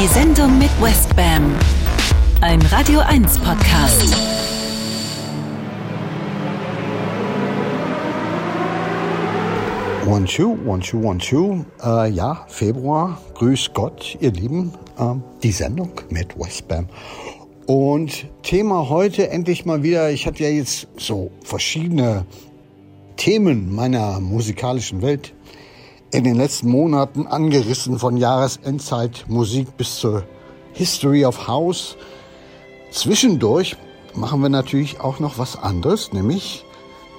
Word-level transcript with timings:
Die 0.00 0.06
Sendung 0.06 0.58
mit 0.58 0.70
Westbam. 0.80 1.54
Ein 2.40 2.62
Radio 2.62 3.00
1 3.00 3.38
Podcast. 3.40 4.16
One, 10.06 10.24
two, 10.24 10.56
one, 10.64 10.80
two, 10.80 11.06
one, 11.06 11.18
two. 11.18 11.66
Äh, 11.84 12.12
ja, 12.12 12.46
Februar. 12.48 13.20
Grüß 13.34 13.72
Gott, 13.74 14.16
ihr 14.20 14.32
Lieben. 14.32 14.72
Äh, 14.98 15.16
die 15.42 15.52
Sendung 15.52 15.90
mit 16.08 16.34
Westbam. 16.38 16.88
Und 17.66 18.26
Thema 18.42 18.88
heute 18.88 19.28
endlich 19.28 19.66
mal 19.66 19.82
wieder. 19.82 20.10
Ich 20.10 20.26
hatte 20.26 20.44
ja 20.44 20.48
jetzt 20.48 20.88
so 20.96 21.30
verschiedene 21.44 22.24
Themen 23.18 23.74
meiner 23.74 24.18
musikalischen 24.18 25.02
Welt 25.02 25.34
in 26.12 26.24
den 26.24 26.36
letzten 26.36 26.70
Monaten 26.70 27.26
angerissen, 27.26 27.98
von 27.98 28.16
Jahresendzeit 28.16 29.24
Musik 29.28 29.76
bis 29.76 29.96
zur 29.96 30.24
History 30.72 31.24
of 31.24 31.46
House. 31.46 31.96
Zwischendurch 32.90 33.76
machen 34.14 34.40
wir 34.42 34.48
natürlich 34.48 35.00
auch 35.00 35.20
noch 35.20 35.38
was 35.38 35.56
anderes, 35.56 36.12
nämlich 36.12 36.64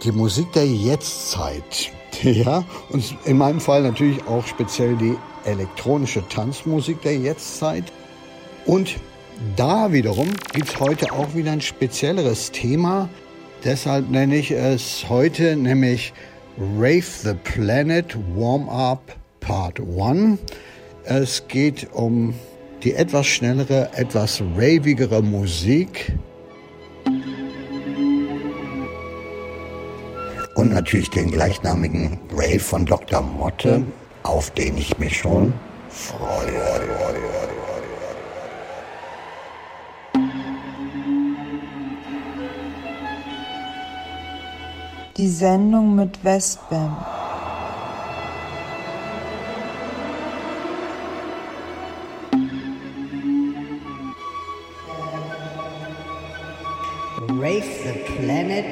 die 0.04 0.12
Musik 0.12 0.52
der 0.54 0.68
Jetztzeit. 0.68 1.92
Ja, 2.24 2.66
und 2.90 3.16
in 3.26 3.38
meinem 3.38 3.60
Fall 3.60 3.82
natürlich 3.82 4.28
auch 4.28 4.46
speziell 4.46 4.96
die 4.96 5.18
elektronische 5.44 6.22
Tanzmusik 6.28 7.02
der 7.02 7.18
Jetztzeit. 7.18 7.86
Und 8.66 8.98
da 9.56 9.92
wiederum 9.92 10.28
gibt 10.54 10.70
es 10.70 10.80
heute 10.80 11.14
auch 11.14 11.34
wieder 11.34 11.52
ein 11.52 11.62
spezielleres 11.62 12.52
Thema. 12.52 13.10
Deshalb 13.64 14.10
nenne 14.12 14.36
ich 14.36 14.52
es 14.52 15.06
heute 15.10 15.56
nämlich 15.56 16.14
Rave 16.62 17.08
the 17.24 17.34
Planet 17.34 18.16
Warm-Up 18.36 19.16
Part 19.40 19.80
1. 19.80 20.38
Es 21.06 21.48
geht 21.48 21.92
um 21.92 22.36
die 22.84 22.94
etwas 22.94 23.26
schnellere, 23.26 23.90
etwas 23.96 24.44
ravigere 24.56 25.24
Musik. 25.24 26.14
Und 30.54 30.72
natürlich 30.72 31.10
den 31.10 31.32
gleichnamigen 31.32 32.20
Rave 32.32 32.60
von 32.60 32.86
Dr. 32.86 33.22
Motte, 33.22 33.84
auf 34.22 34.52
den 34.52 34.78
ich 34.78 34.96
mich 35.00 35.18
schon 35.18 35.54
freue. 35.90 37.41
Die 45.22 45.30
Sendung 45.30 45.94
mit 45.94 46.24
Westbam. 46.24 46.98
Rave 57.30 57.62
the 57.84 58.00
Planet. 58.18 58.66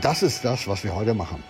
Das 0.00 0.22
ist 0.22 0.42
das, 0.42 0.66
was 0.66 0.82
wir 0.82 0.94
heute 0.94 1.12
machen. 1.12 1.44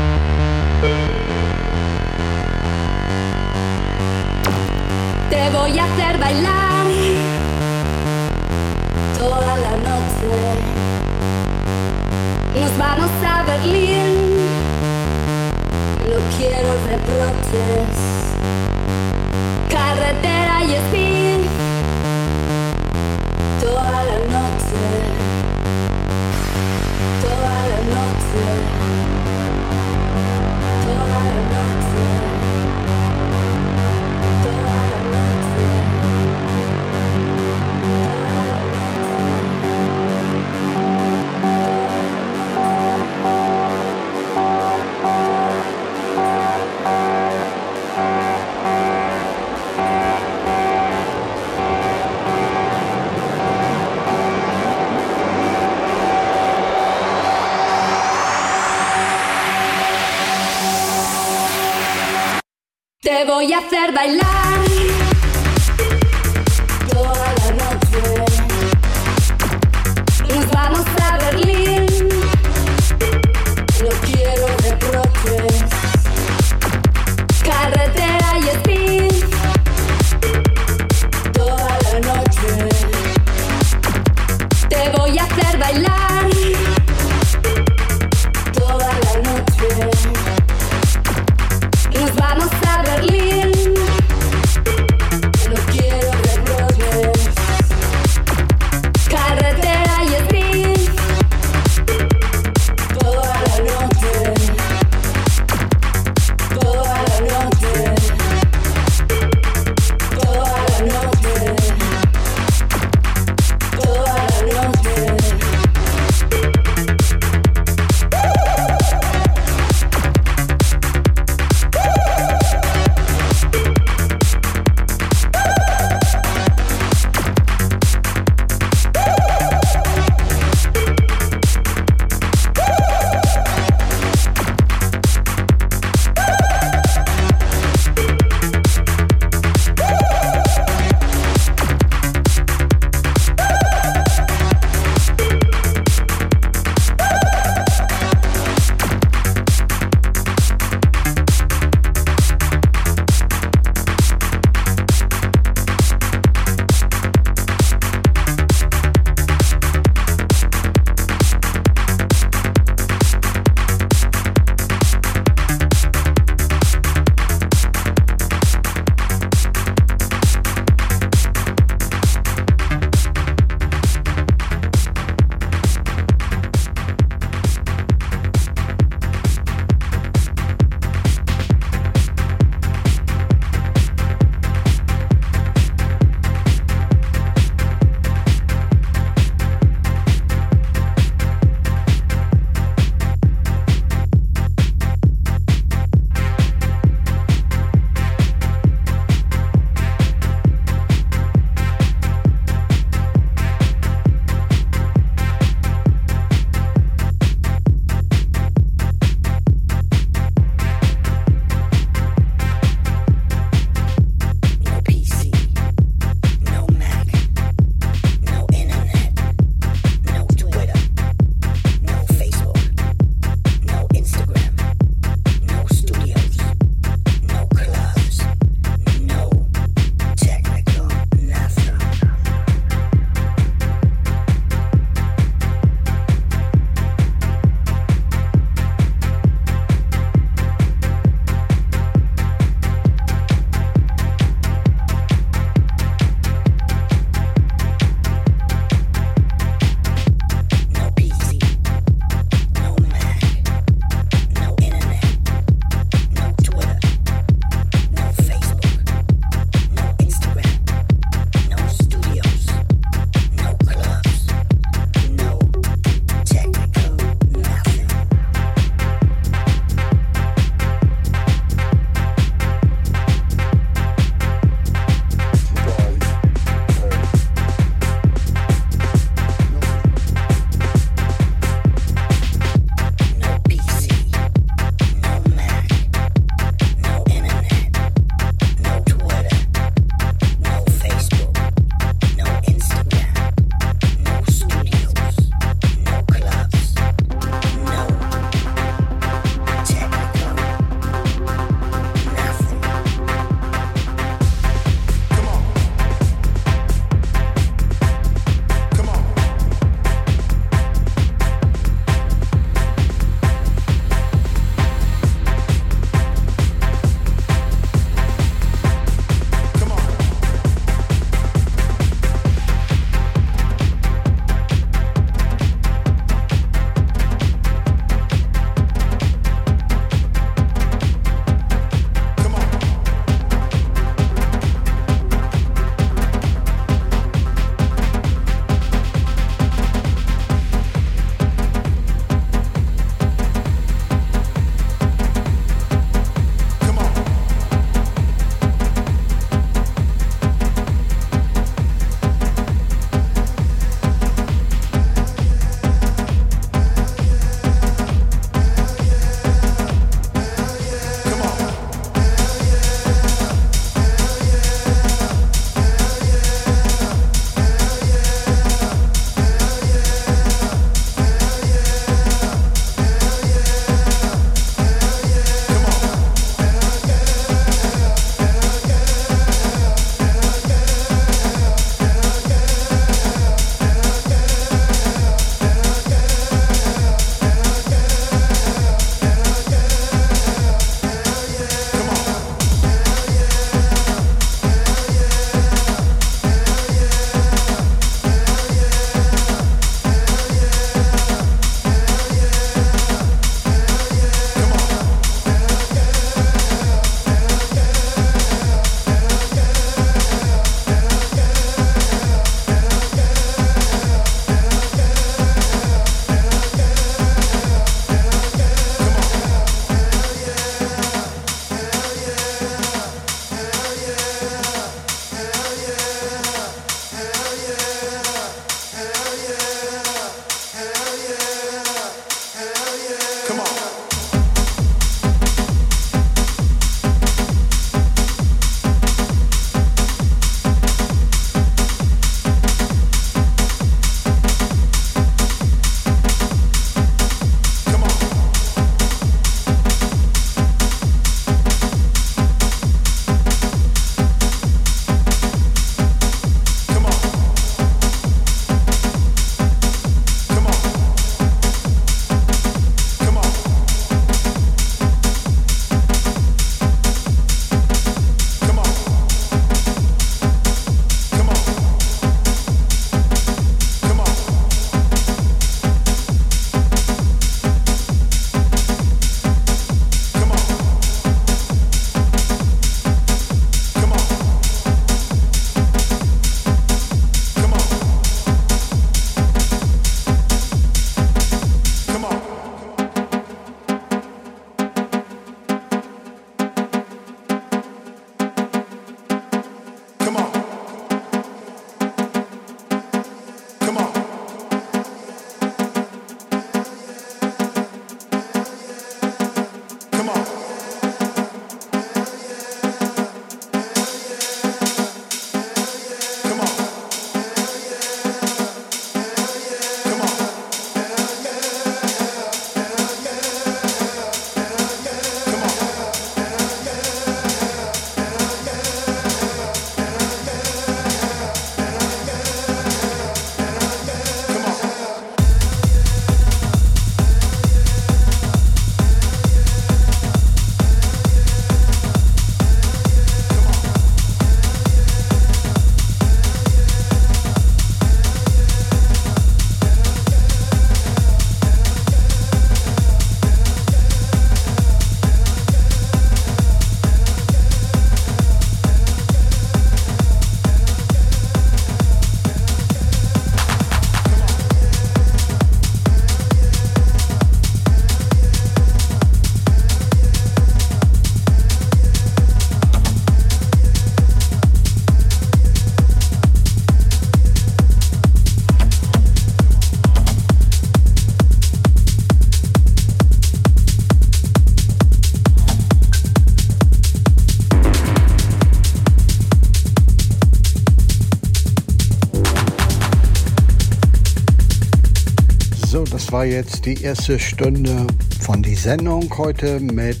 War 596.12 596.24
jetzt 596.24 596.66
die 596.66 596.82
erste 596.82 597.20
Stunde 597.20 597.86
von 598.20 598.42
die 598.42 598.56
Sendung 598.56 599.16
heute 599.16 599.60
mit 599.60 600.00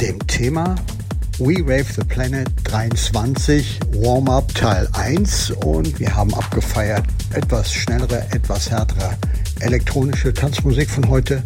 dem 0.00 0.24
Thema 0.28 0.76
We 1.38 1.54
Rave 1.62 1.86
the 1.96 2.04
Planet 2.04 2.48
23 2.64 3.80
Warm-Up 3.94 4.54
Teil 4.54 4.88
1 4.92 5.50
und 5.64 5.98
wir 5.98 6.14
haben 6.14 6.32
abgefeiert 6.34 7.04
etwas 7.34 7.72
schnellere, 7.72 8.24
etwas 8.30 8.70
härtere 8.70 9.16
elektronische 9.60 10.32
Tanzmusik 10.32 10.88
von 10.88 11.08
heute 11.08 11.42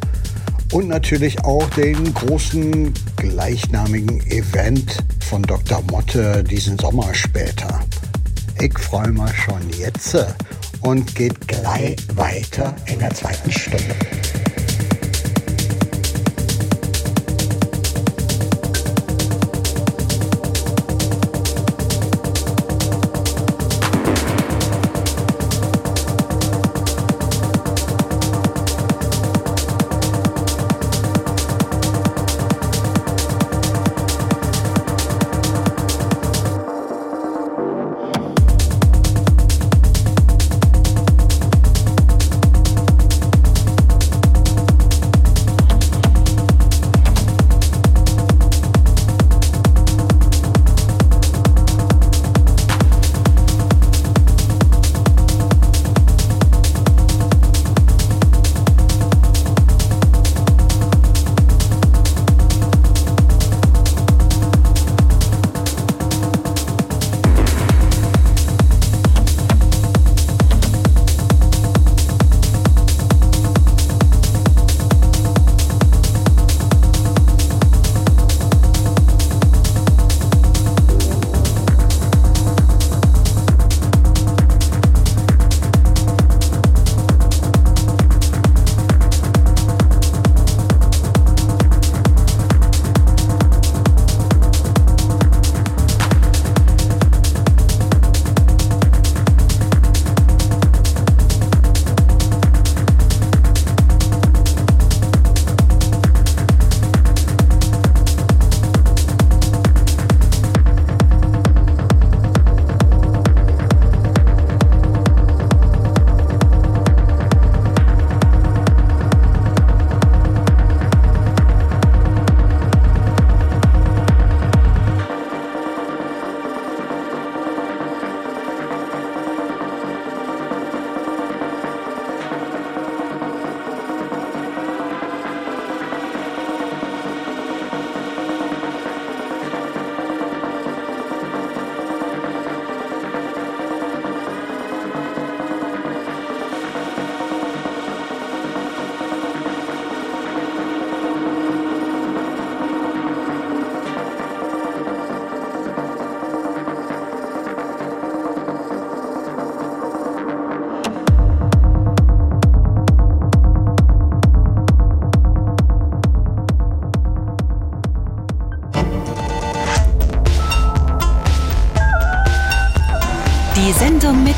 und 0.72 0.88
natürlich 0.88 1.42
auch 1.44 1.68
den 1.70 2.12
großen 2.12 2.92
gleichnamigen 3.16 4.20
Event 4.26 4.98
von 5.20 5.42
Dr. 5.42 5.82
Motte 5.90 6.44
diesen 6.44 6.78
Sommer 6.78 7.14
später. 7.14 7.80
Ich 8.60 8.78
freue 8.78 9.10
mich 9.10 9.36
schon 9.36 9.70
jetzt 9.78 10.18
und 10.82 11.14
geht 11.14 11.48
gleich 11.48 11.96
weiter 12.14 12.74
in 12.86 12.98
der 12.98 13.10
zweiten 13.10 13.50
Stunde. 13.50 13.94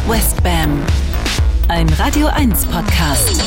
Westbam. 0.09 0.81
Ein 1.69 1.89
Radio 1.91 2.29
1 2.29 2.67
Podcast. 2.67 3.45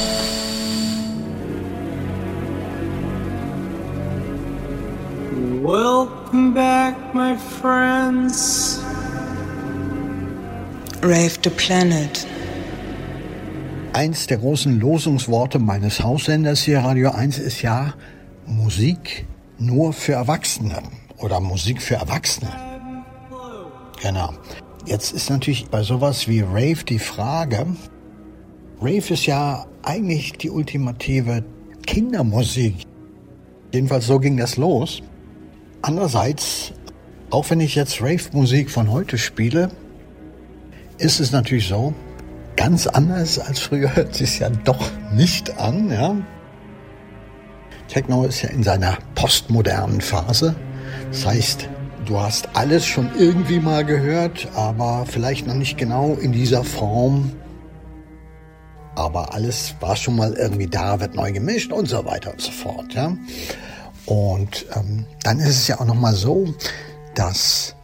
Welcome 5.63 6.53
back, 6.53 6.95
my 7.13 7.35
friends. 7.35 8.79
Rave 11.01 11.37
the 11.43 11.49
Planet. 11.49 12.27
Eins 13.93 14.27
der 14.27 14.37
großen 14.37 14.79
Losungsworte 14.79 15.57
meines 15.57 16.03
Haussenders 16.03 16.61
hier 16.61 16.79
Radio 16.79 17.11
1 17.11 17.39
ist 17.39 17.61
ja 17.61 17.93
Musik 18.45 19.25
nur 19.57 19.93
für 19.93 20.13
Erwachsene 20.13 20.83
oder 21.17 21.39
Musik 21.39 21.81
für 21.81 21.95
Erwachsene. 21.95 22.49
Genau. 24.01 24.33
Jetzt 24.85 25.13
ist 25.13 25.31
natürlich 25.31 25.67
bei 25.69 25.81
sowas 25.81 26.27
wie 26.27 26.41
Rave 26.41 26.83
die 26.87 26.99
Frage, 26.99 27.65
Rave 28.79 29.13
ist 29.13 29.25
ja 29.25 29.65
eigentlich 29.81 30.33
die 30.33 30.51
ultimative 30.51 31.43
Kindermusik. 31.87 32.83
Jedenfalls 33.73 34.05
so 34.05 34.19
ging 34.19 34.37
das 34.37 34.57
los. 34.57 35.01
Andererseits, 35.81 36.73
auch 37.31 37.49
wenn 37.49 37.61
ich 37.61 37.73
jetzt 37.73 38.01
Rave-Musik 38.01 38.69
von 38.69 38.91
heute 38.91 39.17
spiele, 39.17 39.71
ist 40.99 41.19
es 41.19 41.31
natürlich 41.31 41.67
so, 41.67 41.93
ganz 42.55 42.85
anders 42.85 43.39
als 43.39 43.59
früher 43.59 43.95
hört 43.95 44.11
es 44.11 44.17
sich 44.19 44.39
ja 44.39 44.49
doch 44.49 44.91
nicht 45.13 45.57
an. 45.57 45.89
Ja? 45.89 46.15
Techno 47.87 48.25
ist 48.25 48.43
ja 48.43 48.49
in 48.49 48.61
seiner 48.61 48.97
postmodernen 49.15 50.01
Phase. 50.01 50.55
Das 51.11 51.25
heißt, 51.25 51.69
Du 52.05 52.19
hast 52.19 52.49
alles 52.53 52.85
schon 52.85 53.09
irgendwie 53.17 53.59
mal 53.59 53.83
gehört, 53.83 54.47
aber 54.53 55.07
vielleicht 55.07 55.47
noch 55.47 55.55
nicht 55.55 55.75
genau 55.75 56.13
in 56.13 56.33
dieser 56.33 56.63
Form. 56.63 57.31
Aber 58.93 59.33
alles 59.33 59.73
war 59.79 59.95
schon 59.95 60.15
mal 60.15 60.33
irgendwie 60.33 60.67
da, 60.67 60.99
wird 60.99 61.15
neu 61.15 61.31
gemischt 61.31 61.71
und 61.71 61.87
so 61.87 62.05
weiter 62.05 62.31
und 62.31 62.41
so 62.41 62.51
fort. 62.51 62.93
Ja? 62.93 63.17
Und 64.05 64.67
ähm, 64.75 65.05
dann 65.23 65.39
ist 65.39 65.49
es 65.49 65.67
ja 65.67 65.79
auch 65.79 65.85
noch 65.85 65.95
mal 65.95 66.13
so, 66.13 66.53
dass 67.15 67.75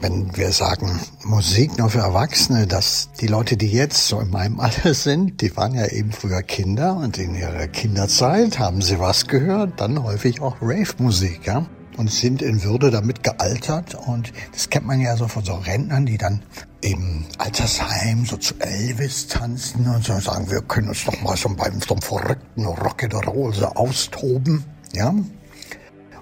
wenn 0.00 0.34
wir 0.34 0.52
sagen 0.52 0.98
Musik 1.22 1.76
nur 1.76 1.90
für 1.90 2.00
Erwachsene, 2.00 2.66
dass 2.66 3.10
die 3.20 3.26
Leute, 3.26 3.58
die 3.58 3.70
jetzt 3.70 4.08
so 4.08 4.20
in 4.20 4.30
meinem 4.30 4.58
Alter 4.58 4.94
sind, 4.94 5.42
die 5.42 5.54
waren 5.54 5.74
ja 5.74 5.86
eben 5.86 6.12
früher 6.12 6.42
Kinder 6.42 6.96
und 6.96 7.18
in 7.18 7.34
ihrer 7.34 7.66
Kinderzeit 7.66 8.58
haben 8.58 8.80
sie 8.80 8.98
was 8.98 9.26
gehört, 9.26 9.80
dann 9.80 10.02
häufig 10.02 10.40
auch 10.40 10.56
Rave-Musik, 10.62 11.46
ja 11.46 11.66
und 11.96 12.10
sind 12.10 12.42
in 12.42 12.62
Würde 12.62 12.90
damit 12.90 13.22
gealtert. 13.22 13.94
Und 13.94 14.32
das 14.52 14.70
kennt 14.70 14.86
man 14.86 15.00
ja 15.00 15.16
so 15.16 15.28
von 15.28 15.44
so 15.44 15.54
Rentnern, 15.54 16.06
die 16.06 16.18
dann 16.18 16.42
im 16.80 17.24
Altersheim 17.38 18.26
so 18.26 18.36
zu 18.36 18.54
Elvis 18.60 19.28
tanzen 19.28 19.86
und 19.88 20.04
so 20.04 20.18
sagen, 20.20 20.50
wir 20.50 20.60
können 20.62 20.88
uns 20.88 21.04
doch 21.04 21.20
mal 21.22 21.36
so 21.36 21.48
beim 21.48 21.80
so 21.80 21.94
einem 21.94 22.02
verrückten 22.02 22.66
Rock'n'Roll 22.66 23.54
so 23.54 23.66
austoben. 23.66 24.64
Ja? 24.92 25.14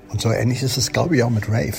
Und 0.09 0.21
so 0.21 0.31
ähnlich 0.31 0.63
ist 0.63 0.77
es, 0.77 0.93
glaube 0.93 1.17
ich, 1.17 1.23
auch 1.23 1.31
mit 1.31 1.49
Rave. 1.49 1.75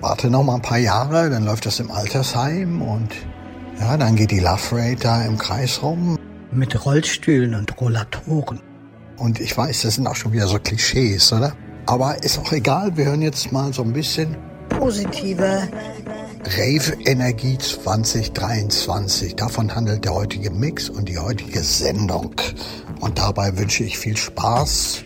Warte 0.00 0.28
noch 0.28 0.42
mal 0.42 0.56
ein 0.56 0.62
paar 0.62 0.78
Jahre, 0.78 1.30
dann 1.30 1.44
läuft 1.44 1.66
das 1.66 1.80
im 1.80 1.90
Altersheim 1.90 2.82
und 2.82 3.10
ja, 3.80 3.96
dann 3.96 4.14
geht 4.16 4.30
die 4.30 4.40
Love 4.40 4.72
Rate 4.72 4.96
da 4.96 5.24
im 5.24 5.38
Kreis 5.38 5.82
rum. 5.82 6.18
mit 6.52 6.84
Rollstühlen 6.84 7.54
und 7.54 7.80
Rollatoren. 7.80 8.60
Und 9.16 9.40
ich 9.40 9.56
weiß, 9.56 9.82
das 9.82 9.94
sind 9.96 10.06
auch 10.06 10.16
schon 10.16 10.32
wieder 10.32 10.46
so 10.46 10.58
Klischees, 10.58 11.32
oder? 11.32 11.54
Aber 11.86 12.22
ist 12.22 12.38
auch 12.38 12.52
egal, 12.52 12.96
wir 12.96 13.06
hören 13.06 13.22
jetzt 13.22 13.52
mal 13.52 13.72
so 13.72 13.82
ein 13.82 13.92
bisschen 13.92 14.36
positive 14.68 15.68
Rave 16.44 16.96
Energie 17.04 17.58
2023. 17.58 19.36
Davon 19.36 19.74
handelt 19.74 20.04
der 20.04 20.14
heutige 20.14 20.50
Mix 20.50 20.88
und 20.88 21.08
die 21.08 21.18
heutige 21.18 21.62
Sendung. 21.62 22.34
Und 23.00 23.18
dabei 23.18 23.56
wünsche 23.58 23.84
ich 23.84 23.98
viel 23.98 24.16
Spaß 24.16 25.04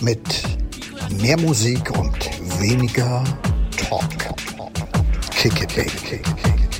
mit 0.00 0.42
mehr 1.20 1.38
Musik 1.38 1.90
und 1.98 2.16
weniger 2.60 3.24
Talk. 3.76 4.04
Kick 5.30 5.62
it, 5.62 5.74
baby, 5.74 5.90
kick 5.90 6.20
it, 6.20 6.36
kick 6.36 6.54
it. 6.54 6.71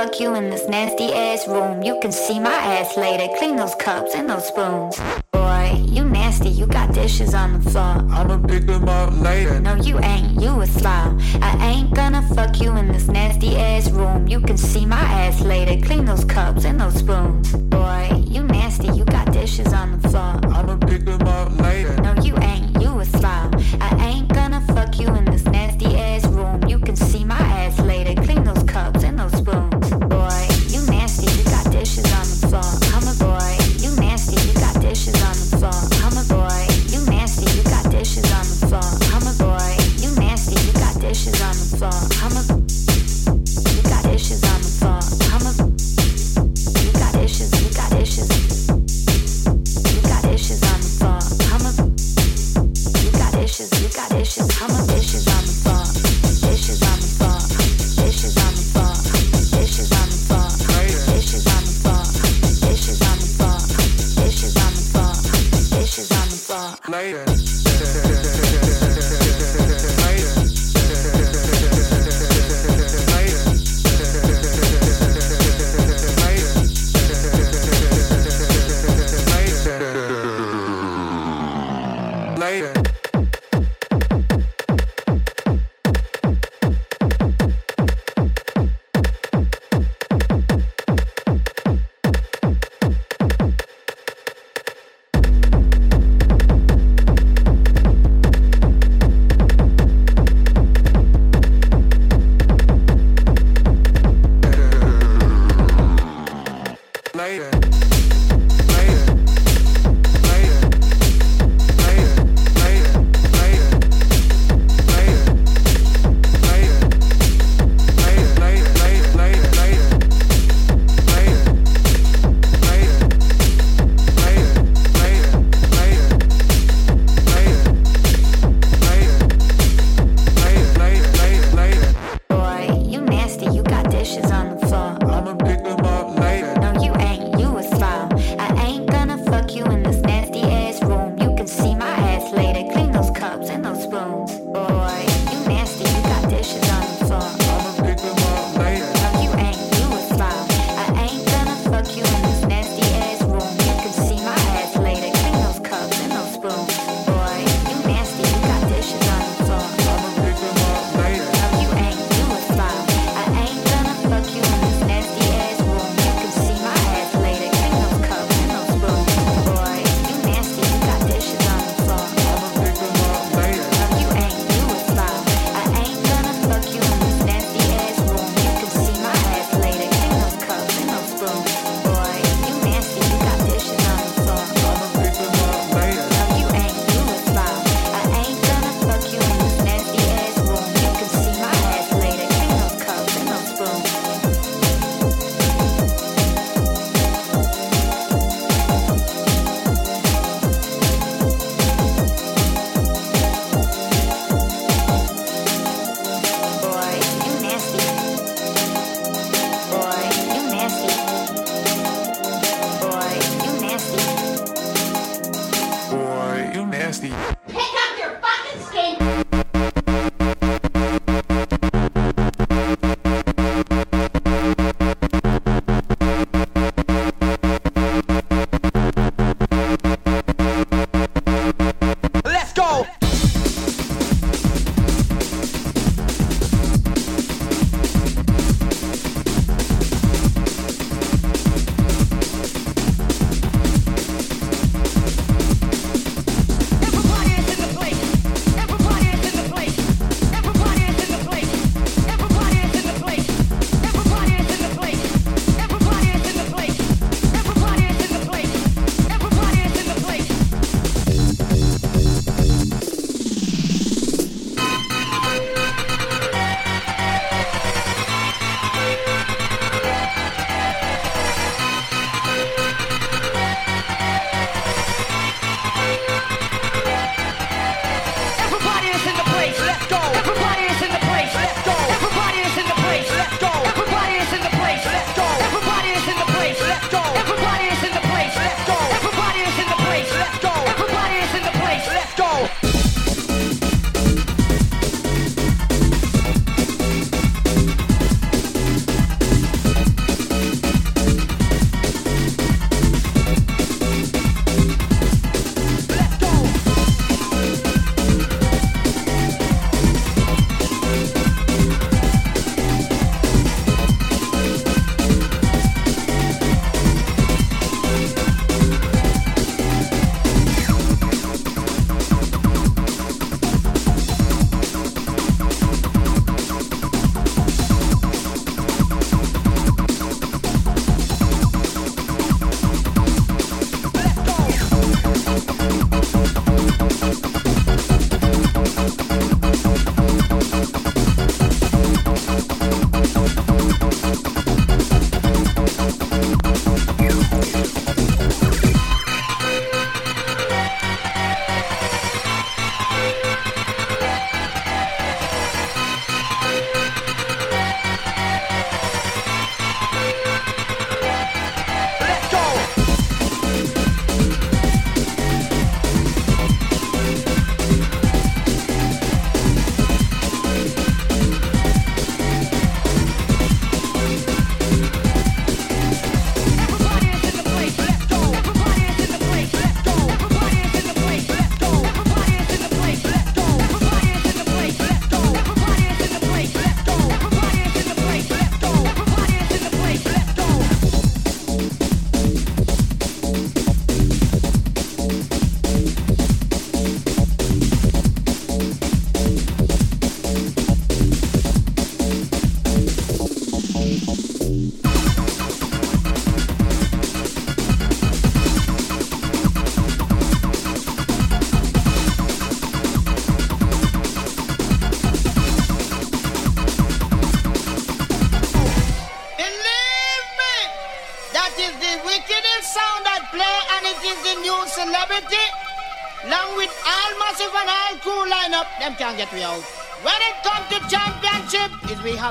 fuck 0.00 0.18
you 0.18 0.34
in 0.34 0.48
this 0.48 0.66
nasty 0.66 1.12
ass 1.12 1.46
room. 1.46 1.82
You 1.82 1.98
can 2.00 2.10
see 2.10 2.40
my 2.40 2.58
ass 2.76 2.96
later. 2.96 3.30
Clean 3.36 3.54
those 3.54 3.74
cups 3.74 4.14
and 4.14 4.30
those 4.30 4.46
spoons. 4.48 4.98
Boy, 5.30 5.84
you 5.86 6.04
nasty, 6.04 6.48
you 6.48 6.64
got 6.66 6.94
dishes 6.94 7.34
on 7.34 7.60
the 7.60 7.70
floor. 7.70 7.96
I'ma 8.16 8.38
pick 8.46 8.64
them 8.66 8.88
up 8.88 9.12
later. 9.20 9.60
No, 9.60 9.74
you 9.74 9.98
ain't, 9.98 10.40
you 10.40 10.58
a 10.58 10.66
slob. 10.66 11.20
I 11.42 11.52
ain't 11.70 11.92
gonna 11.94 12.22
fuck 12.34 12.62
you 12.62 12.74
in 12.78 12.88
this 12.88 13.08
nasty 13.08 13.58
ass 13.58 13.90
room. 13.90 14.26
You 14.26 14.40
can 14.40 14.56
see 14.56 14.86
my 14.86 15.04
ass 15.22 15.42
later. 15.42 15.76
Clean 15.86 16.06
those 16.06 16.24
cups 16.24 16.64
and 16.64 16.80
those 16.80 16.94
spoons. 16.94 17.52
Boy, 17.52 18.24
you 18.26 18.42
nasty, 18.42 18.88
you 18.96 19.04
got 19.04 19.30
dishes 19.34 19.70
on 19.74 20.00
the 20.00 20.08
floor. 20.08 20.40
I'ma 20.56 20.78
pick 20.78 21.04
them 21.04 21.20
up 21.28 21.58
later. 21.60 21.94
No, 22.00 22.14
you 22.22 22.34
ain't, 22.38 22.80
you 22.80 23.00
a 23.00 23.04
slob. 23.04 23.59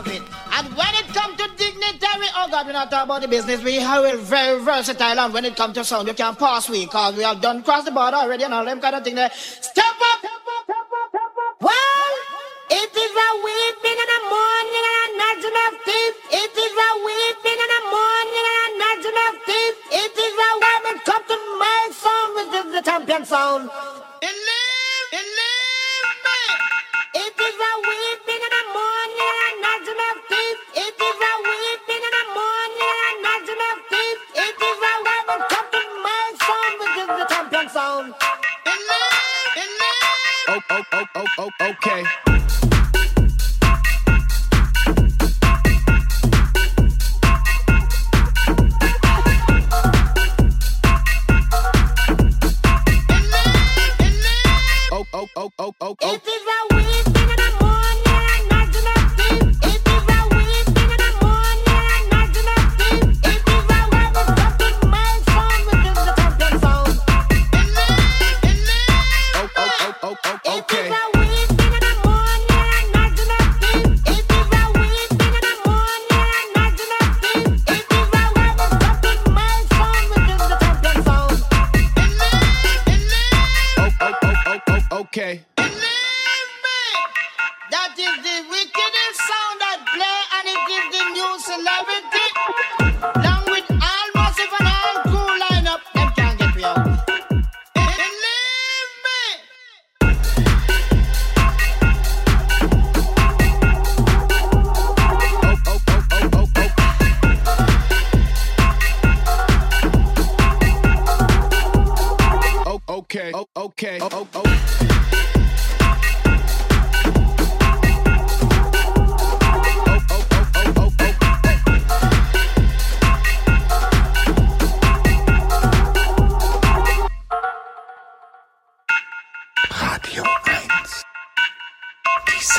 it. 0.08 0.24
And 0.52 0.68
when 0.76 0.94
it 0.96 1.08
comes 1.14 1.38
to 1.38 1.50
dignitary, 1.58 2.28
oh 2.36 2.48
God, 2.50 2.66
we're 2.66 2.74
not 2.74 2.90
talking 2.92 3.06
about 3.10 3.22
the 3.22 3.28
business. 3.28 3.64
We 3.64 3.80
are 3.80 4.16
very 4.18 4.62
versatile. 4.64 5.20
And 5.20 5.34
when 5.34 5.46
it 5.46 5.56
comes 5.56 5.76
to 5.76 5.84
sound, 5.84 6.08
you 6.08 6.14
can 6.14 6.36
pass 6.36 6.70
we, 6.70 6.86
cause 6.88 7.16
we 7.16 7.24
have 7.24 7.42
done 7.42 7.64
cross 7.64 7.86
the 7.86 7.92
border 7.92 8.18
already 8.18 8.44
and 8.44 8.54
all 8.54 8.66
them 8.66 8.80
kind 8.80 8.96
of 8.96 9.04
thing 9.04 9.16
there. 9.16 9.32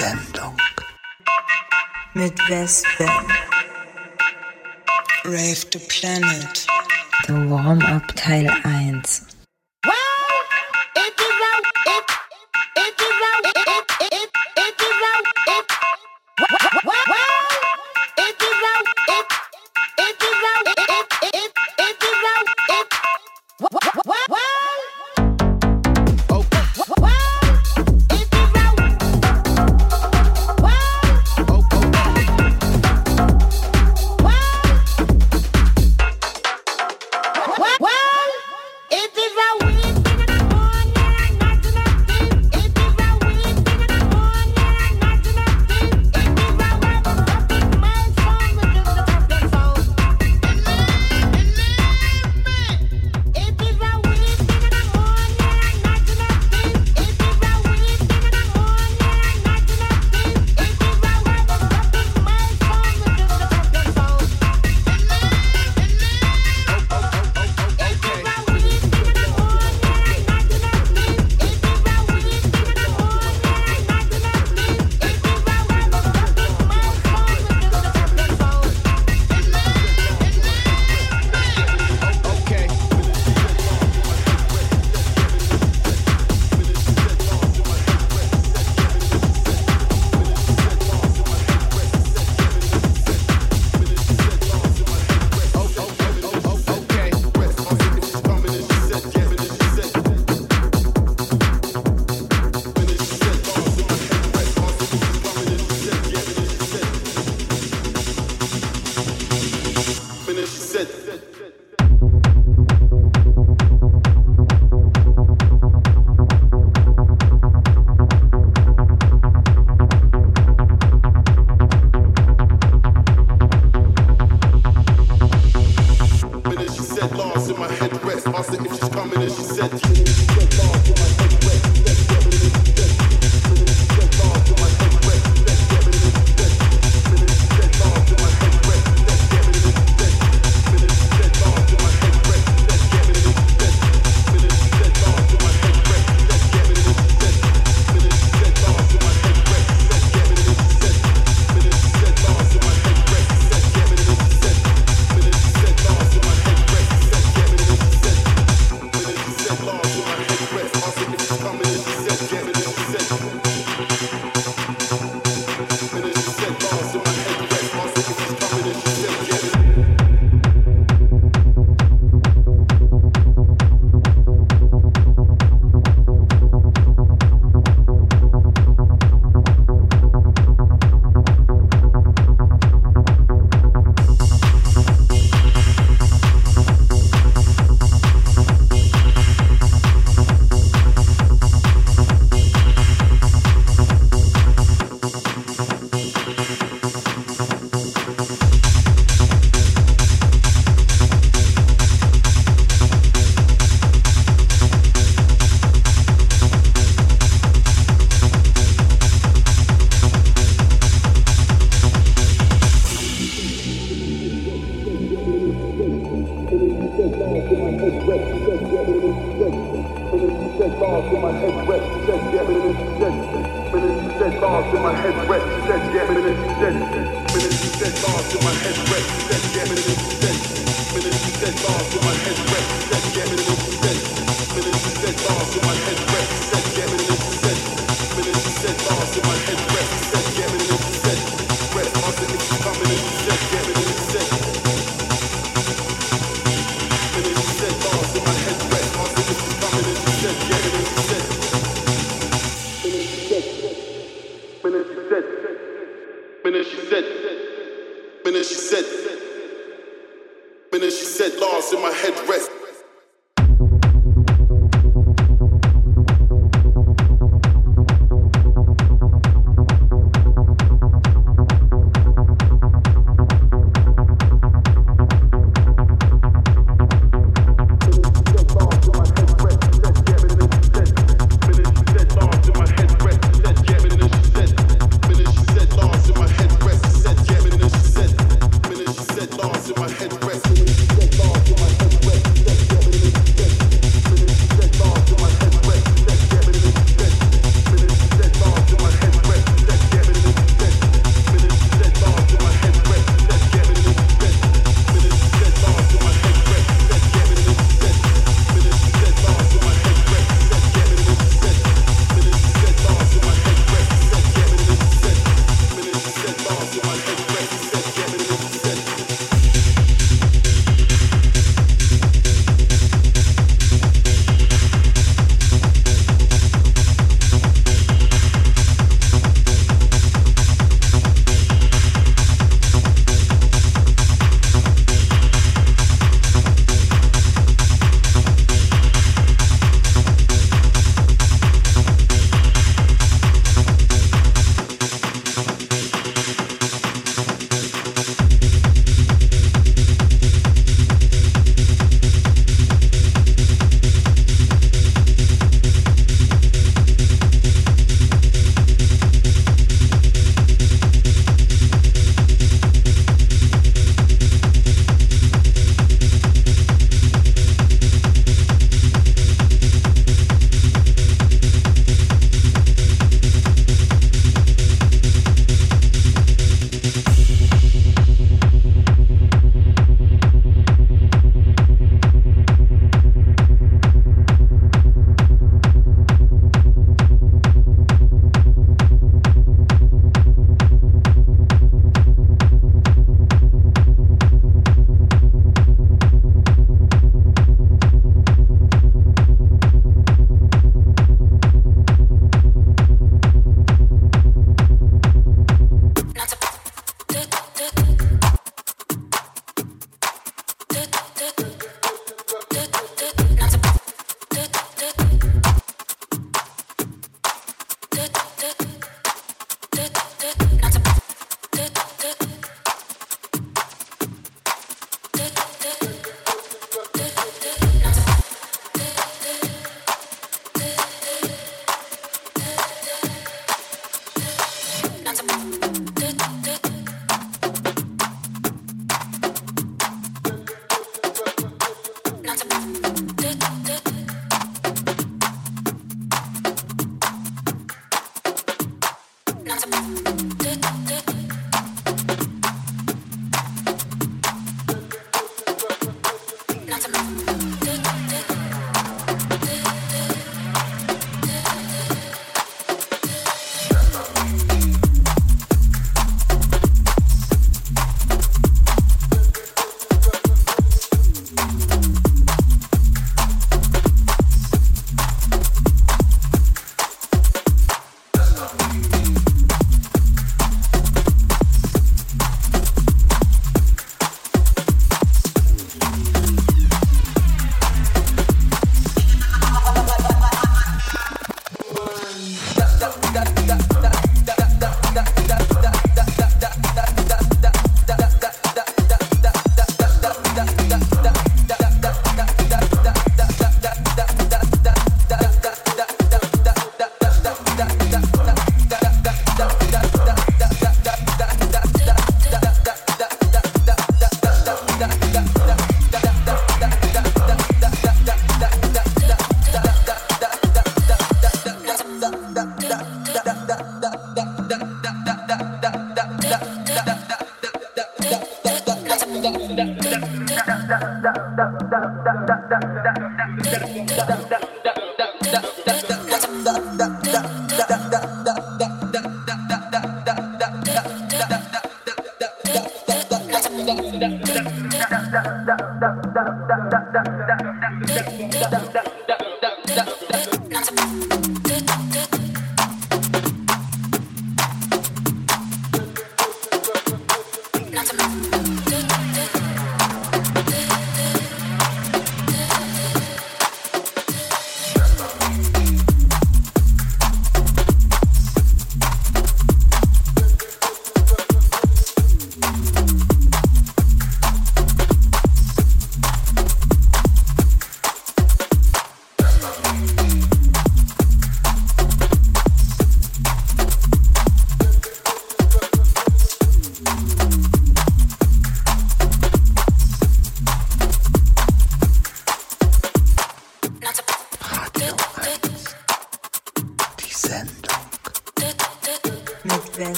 Sendung 0.00 0.56
mit 2.14 2.32
Wespen. 2.48 3.06
Rave 5.24 5.66
the 5.72 5.78
Planet. 5.78 6.66
The 7.26 7.34
Warm-Up 7.34 8.06
Teil 8.16 8.48
1. 8.64 9.29